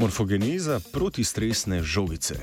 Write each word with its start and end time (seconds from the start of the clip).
Morfogeneza 0.00 0.80
protistresne 0.92 1.82
žogice. 1.82 2.34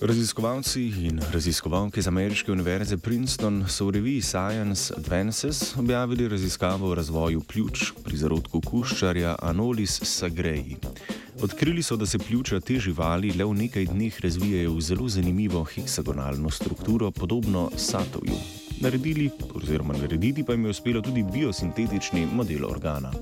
Raziskovalci 0.00 0.82
in 1.10 1.18
raziskovalke 1.32 2.02
z 2.02 2.06
ameriške 2.06 2.52
univerze 2.52 2.96
Princeton 2.96 3.64
so 3.68 3.86
v 3.86 3.98
reviji 3.98 4.22
Science 4.22 4.94
Advances 4.94 5.76
objavili 5.76 6.28
raziskavo 6.28 6.90
o 6.90 6.94
razvoju 6.94 7.40
pljuč 7.40 7.90
pri 8.04 8.16
zarodku 8.16 8.60
kuščarja 8.60 9.34
Anolis 9.42 9.98
sagreji. 10.02 10.76
Odkrili 11.42 11.82
so, 11.82 11.96
da 11.96 12.06
se 12.06 12.18
pljuča 12.18 12.60
te 12.60 12.78
živali 12.78 13.32
le 13.34 13.44
v 13.44 13.58
nekaj 13.58 13.90
dneh 13.90 14.20
razvijajo 14.20 14.76
v 14.78 14.80
zelo 14.80 15.08
zanimivo 15.08 15.64
heksagonalno 15.64 16.50
strukturo, 16.50 17.10
podobno 17.10 17.70
satovju. 17.76 18.55
Naredili, 18.80 19.30
oziroma 19.54 19.94
narediti 19.94 20.44
pa 20.44 20.52
jim 20.52 20.64
je 20.64 20.70
uspelo 20.70 21.00
tudi 21.00 21.22
biosintetični 21.22 22.26
model 22.32 22.64
organa. 22.64 23.12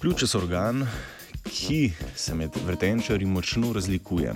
Pljučas 0.00 0.34
organ, 0.34 0.86
ki 1.44 1.92
se 2.14 2.34
med 2.34 2.50
vrtenčarji 2.66 3.26
močno 3.26 3.72
razlikuje. 3.72 4.34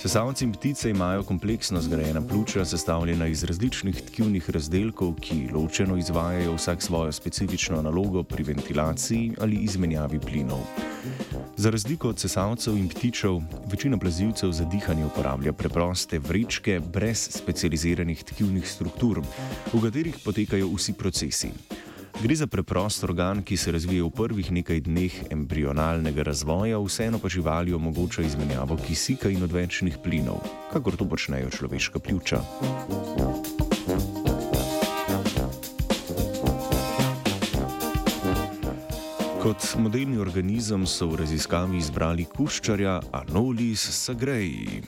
Sesalci 0.00 0.44
in 0.44 0.52
ptice 0.52 0.90
imajo 0.90 1.22
kompleksno 1.22 1.80
zgrajena 1.80 2.22
pljuča, 2.22 2.64
sestavljena 2.64 3.26
iz 3.26 3.44
različnih 3.44 4.02
tkivnih 4.02 4.50
razdelkov, 4.50 5.14
ki 5.20 5.48
ločeno 5.52 5.96
izvajajo 5.96 6.54
vsak 6.54 6.82
svojo 6.82 7.12
specifično 7.12 7.82
nalogo 7.82 8.22
pri 8.22 8.42
ventilaciji 8.42 9.34
ali 9.40 9.56
izmenjavi 9.56 10.18
plinov. 10.20 10.58
Za 11.56 11.70
razliko 11.70 12.08
od 12.08 12.18
sesalcev 12.18 12.76
in 12.76 12.88
ptičev, 12.88 13.40
večina 13.70 13.98
plazilcev 13.98 14.52
za 14.52 14.64
dihanje 14.64 15.04
uporablja 15.04 15.52
preproste 15.52 16.18
vrečke 16.18 16.80
brez 16.92 17.28
specializiranih 17.30 18.24
tkivnih 18.24 18.70
struktur, 18.70 19.20
v 19.72 19.82
katerih 19.82 20.16
potekajo 20.24 20.72
vsi 20.76 20.92
procesi. 20.92 21.52
Gre 22.18 22.34
za 22.34 22.46
preprost 22.46 23.04
organ, 23.04 23.42
ki 23.42 23.56
se 23.56 23.72
razvije 23.72 24.02
v 24.02 24.10
prvih 24.10 24.50
nekaj 24.52 24.80
dneh 24.80 25.14
embrionalnega 25.30 26.22
razvoja, 26.22 26.78
vseeno 26.78 27.18
pa 27.22 27.28
živali 27.28 27.72
omogoča 27.72 28.22
izmenjavo 28.22 28.76
kisika 28.76 29.30
in 29.30 29.42
odvečnih 29.42 29.98
plinov, 30.02 30.42
kakor 30.72 30.96
to 30.96 31.06
počnejo 31.08 31.50
človeška 31.50 31.98
pljuča. 31.98 32.42
Kot 39.40 39.64
modelni 39.78 40.18
organizem 40.18 40.86
so 40.86 41.06
v 41.08 41.22
raziskavi 41.22 41.78
izbrali 41.78 42.26
kuščarja 42.28 43.00
Anolis 43.12 43.80
sagreji. 43.80 44.82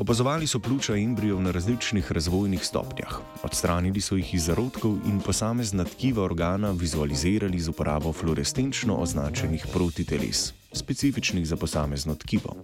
Opazovali 0.00 0.46
so 0.46 0.58
pljuča 0.58 0.96
embrijev 0.96 1.40
na 1.40 1.50
različnih 1.50 2.12
razvojnih 2.12 2.64
stopnjah. 2.64 3.18
Odstranili 3.42 4.00
so 4.00 4.16
jih 4.16 4.34
iz 4.34 4.44
zarodkov 4.44 4.94
in 5.06 5.20
posamezna 5.20 5.84
tkiva 5.84 6.22
organa 6.22 6.70
vizualizirali 6.70 7.60
z 7.60 7.68
uporabo 7.68 8.12
fluorescenčno 8.12 8.94
označenih 8.96 9.66
protiteles, 9.72 10.52
specifičnih 10.72 11.46
za 11.46 11.56
posamezno 11.56 12.14
tkivo. 12.14 12.56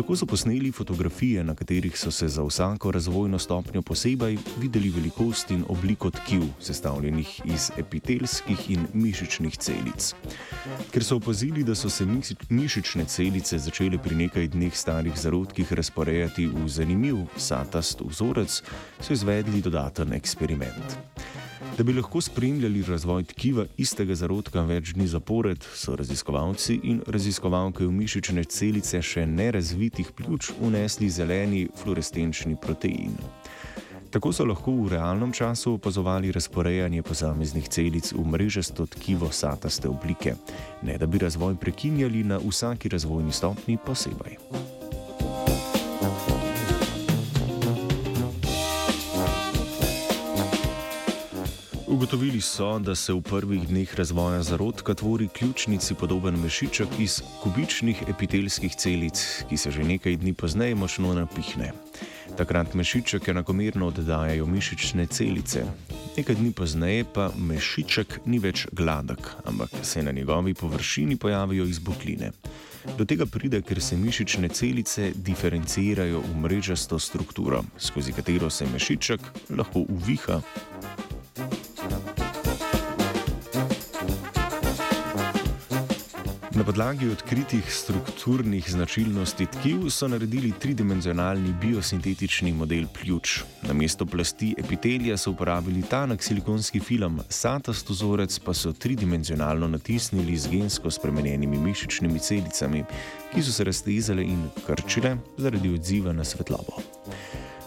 Tako 0.00 0.16
so 0.16 0.26
posneli 0.26 0.72
fotografije, 0.72 1.44
na 1.44 1.54
katerih 1.54 1.98
so 1.98 2.10
se 2.10 2.28
za 2.28 2.42
vsako 2.42 2.90
razvojno 2.90 3.38
stopnjo 3.38 3.82
posebej 3.82 4.38
videli 4.60 4.90
velikost 4.90 5.50
in 5.50 5.64
obliko 5.68 6.10
tkiv, 6.10 6.42
sestavljenih 6.60 7.40
iz 7.44 7.70
epitelskih 7.78 8.70
in 8.70 8.86
mišičnih 8.94 9.56
celic. 9.56 10.14
Ker 10.90 11.04
so 11.04 11.16
opazili, 11.16 11.64
da 11.64 11.74
so 11.74 11.90
se 11.90 12.06
mišične 12.48 13.04
celice 13.04 13.58
začele 13.58 13.98
pri 13.98 14.16
nekaj 14.16 14.48
dneh 14.48 14.72
starih 14.76 15.20
zarodkih 15.20 15.72
razporejati 15.72 16.46
v 16.46 16.68
zanimiv 16.68 17.20
satast 17.36 18.00
vzorec, 18.00 18.62
so 19.00 19.12
izvedli 19.12 19.60
dodaten 19.60 20.12
eksperiment. 20.12 20.96
Da 21.80 21.84
bi 21.84 21.92
lahko 21.92 22.20
spremljali 22.20 22.82
razvoj 22.82 23.22
tkiva 23.24 23.62
istega 23.80 24.12
zarodka 24.14 24.60
več 24.68 24.90
dni 24.92 25.06
zapored, 25.08 25.64
so 25.74 25.94
raziskovalci 25.96 26.74
in 26.84 26.98
raziskovalke 27.08 27.86
v 27.86 27.94
mišične 28.02 28.42
celice 28.52 28.98
še 29.00 29.24
nerazvitih 29.24 30.10
pljuč 30.18 30.50
unesli 30.60 31.08
zeleni 31.08 31.62
fluorescenčni 31.80 32.58
protein. 32.60 33.16
Tako 34.12 34.32
so 34.36 34.44
lahko 34.44 34.74
v 34.82 34.90
realnem 34.92 35.32
času 35.32 35.78
opazovali 35.78 36.34
razporejanje 36.36 37.00
posameznih 37.00 37.70
celic 37.72 38.12
v 38.12 38.26
mrežasto 38.28 38.84
tkivo 38.98 39.32
sataste 39.32 39.88
oblike, 39.88 40.34
ne 40.82 40.98
da 41.00 41.08
bi 41.08 41.22
razvoj 41.24 41.56
prekinjali 41.64 42.26
na 42.28 42.42
vsaki 42.44 42.92
razvojni 42.92 43.32
stopni 43.32 43.78
posebej. 43.86 44.36
Ugotovili 51.90 52.40
so, 52.40 52.78
da 52.78 52.94
se 52.94 53.12
v 53.12 53.22
prvih 53.22 53.68
dneh 53.68 53.94
razvoja 53.94 54.42
zarodka 54.42 54.94
tvori 54.94 55.28
ključnici 55.28 55.94
podoben 55.94 56.38
mešiček 56.38 56.88
iz 56.98 57.22
kubičnih 57.42 58.02
epitelskih 58.08 58.74
celic, 58.74 59.42
ki 59.48 59.56
se 59.56 59.70
že 59.70 59.82
nekaj 59.84 60.16
dni 60.16 60.34
pozneje 60.34 60.74
močno 60.74 61.14
napihne. 61.14 61.72
Takrat 62.38 62.74
mešiček 62.74 63.28
enakomerno 63.28 63.86
oddajajo 63.86 64.46
mišične 64.46 65.06
celice. 65.06 65.64
Nekaj 66.16 66.34
dni 66.34 66.52
pozneje 66.52 67.04
pa 67.14 67.32
mešiček 67.36 68.20
ni 68.26 68.38
več 68.38 68.68
gladek, 68.72 69.26
ampak 69.44 69.70
se 69.82 70.02
na 70.02 70.12
njegovi 70.12 70.54
površini 70.54 71.16
pojavijo 71.16 71.66
izbokline. 71.66 72.30
Do 72.98 73.04
tega 73.04 73.26
pride, 73.26 73.62
ker 73.62 73.82
se 73.82 73.96
mišične 73.96 74.48
celice 74.48 75.10
diferencirajo 75.14 76.22
v 76.22 76.38
mrežasto 76.38 76.98
strukturo, 76.98 77.64
skozi 77.78 78.12
katero 78.12 78.50
se 78.50 78.66
mešiček 78.66 79.20
lahko 79.58 79.82
uviha. 79.88 80.40
Na 86.60 86.64
podlagi 86.64 87.08
odkritih 87.08 87.64
strukturnih 87.72 88.70
značilnosti 88.70 89.46
tkiv 89.46 89.86
so 89.88 90.08
naredili 90.08 90.52
tridimenzionalni 90.60 91.54
biosintetični 91.60 92.52
model 92.52 92.84
pljuč. 92.94 93.38
Na 93.62 93.72
mesto 93.72 94.06
plasti 94.06 94.54
epitelija 94.58 95.16
so 95.16 95.30
uporabili 95.30 95.82
tanek 95.82 96.22
silikonski 96.22 96.80
film, 96.80 97.20
satast 97.28 97.88
vzorec 97.88 98.38
pa 98.44 98.54
so 98.54 98.72
tridimenzionalno 98.72 99.68
natisnili 99.68 100.36
z 100.36 100.52
gensko 100.52 100.90
spremenjenimi 100.90 101.58
mišičnimi 101.58 102.18
celicami, 102.18 102.84
ki 103.32 103.42
so 103.42 103.52
se 103.52 103.64
raztezale 103.64 104.22
in 104.22 104.48
krčile 104.66 105.16
zaradi 105.36 105.74
odziva 105.74 106.12
na 106.12 106.24
svetlobo. 106.24 106.89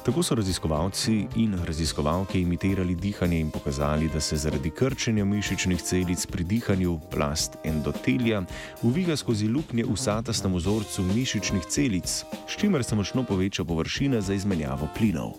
Tako 0.03 0.23
so 0.23 0.35
raziskovalci 0.35 1.27
in 1.35 1.53
raziskovalke 1.65 2.41
imitirali 2.41 2.95
dihanje 2.95 3.39
in 3.39 3.51
pokazali, 3.51 4.09
da 4.13 4.19
se 4.19 4.37
zaradi 4.37 4.69
krčenja 4.69 5.25
mišičnih 5.25 5.81
celic 5.81 6.25
pri 6.25 6.43
dihanju 6.43 6.99
plast 7.11 7.55
endotelija 7.63 8.43
uviga 8.81 9.15
skozi 9.15 9.47
luknje 9.47 9.85
v 9.87 9.95
satastem 9.95 10.55
vzorcu 10.55 11.03
mišičnih 11.15 11.63
celic, 11.65 12.23
s 12.47 12.59
čimer 12.59 12.83
se 12.83 12.95
močno 12.95 13.23
poveča 13.23 13.63
površina 13.63 14.21
za 14.21 14.33
izmenjavo 14.33 14.87
plinov. 14.97 15.31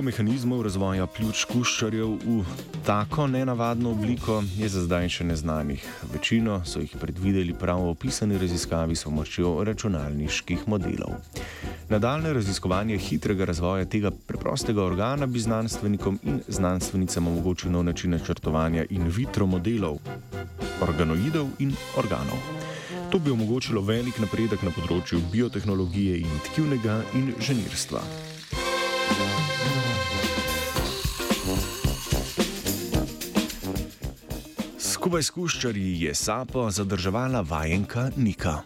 Mnogo 0.00 0.16
mehanizmov 0.16 0.62
razvoja 0.64 1.04
pljuč 1.06 1.42
kuščarjev 1.44 2.12
v 2.24 2.44
tako 2.86 3.26
nenavadno 3.28 3.90
obliko 3.92 4.38
je 4.56 4.68
za 4.72 4.80
zdaj 4.86 5.10
še 5.12 5.26
neznanih. 5.28 5.84
Večino 6.14 6.54
so 6.64 6.80
jih 6.80 6.94
predvideli 6.96 7.52
prav 7.52 7.82
v 7.84 7.90
opisani 7.92 8.38
raziskavi 8.40 8.96
s 8.96 9.04
pomočjo 9.04 9.52
računalniških 9.68 10.64
modelov. 10.72 11.20
Nadaljne 11.92 12.32
raziskovanje 12.32 12.96
hitrega 12.96 13.44
razvoja 13.52 13.84
tega 13.84 14.08
preprostega 14.32 14.80
organa 14.88 15.28
bi 15.28 15.44
znanstvenikom 15.44 16.18
in 16.24 16.40
znanstvenicam 16.48 17.28
omogočilo 17.34 17.76
nov 17.76 17.84
način 17.92 18.16
načrtovanja 18.16 18.88
in 18.88 19.04
vitro 19.04 19.46
modelov, 19.46 20.00
organoidov 20.80 21.52
in 21.58 21.76
organov. 22.00 22.40
To 23.12 23.18
bi 23.18 23.36
omogočilo 23.36 23.84
velik 23.84 24.24
napredek 24.24 24.64
na 24.64 24.72
področju 24.72 25.20
biotehnologije 25.28 26.22
in 26.24 26.44
tkivnega 26.48 27.02
inženirstva. 27.20 28.39
Skupaj 35.00 35.22
s 35.24 35.32
kuščarji 35.32 35.90
je 36.02 36.10
sapo 36.14 36.66
zadrževala 36.70 37.40
vajenka 37.40 38.10
Nika. 38.16 38.58